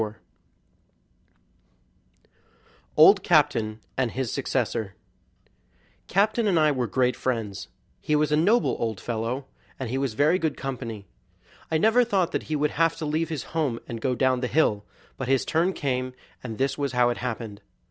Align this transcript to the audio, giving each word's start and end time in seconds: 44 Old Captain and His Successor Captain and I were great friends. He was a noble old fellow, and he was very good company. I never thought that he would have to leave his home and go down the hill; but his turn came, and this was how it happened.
44 0.01 0.21
Old 2.97 3.21
Captain 3.21 3.79
and 3.95 4.09
His 4.09 4.33
Successor 4.33 4.95
Captain 6.07 6.47
and 6.47 6.59
I 6.59 6.71
were 6.71 6.87
great 6.87 7.15
friends. 7.15 7.67
He 7.99 8.15
was 8.15 8.31
a 8.31 8.35
noble 8.35 8.75
old 8.79 8.99
fellow, 8.99 9.45
and 9.79 9.91
he 9.91 9.99
was 9.99 10.15
very 10.15 10.39
good 10.39 10.57
company. 10.57 11.05
I 11.69 11.77
never 11.77 12.03
thought 12.03 12.31
that 12.31 12.49
he 12.49 12.55
would 12.55 12.71
have 12.71 12.95
to 12.97 13.05
leave 13.05 13.29
his 13.29 13.43
home 13.53 13.79
and 13.87 14.01
go 14.01 14.15
down 14.15 14.39
the 14.39 14.47
hill; 14.47 14.85
but 15.17 15.27
his 15.27 15.45
turn 15.45 15.71
came, 15.71 16.13
and 16.43 16.57
this 16.57 16.79
was 16.79 16.93
how 16.93 17.09
it 17.11 17.17
happened. 17.17 17.61